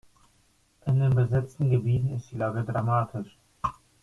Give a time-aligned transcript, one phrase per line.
[0.87, 3.37] In den besetzten Gebieten ist die Lage dramatisch.